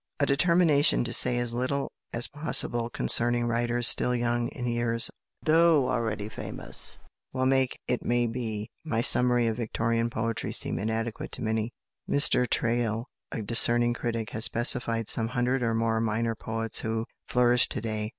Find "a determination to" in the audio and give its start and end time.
0.19-1.13